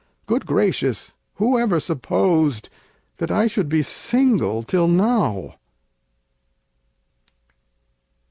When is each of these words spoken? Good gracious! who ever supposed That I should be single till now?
Good 0.25 0.47
gracious! 0.47 1.13
who 1.35 1.59
ever 1.59 1.79
supposed 1.79 2.69
That 3.17 3.29
I 3.29 3.45
should 3.45 3.69
be 3.69 3.83
single 3.83 4.63
till 4.63 4.87
now? 4.87 5.57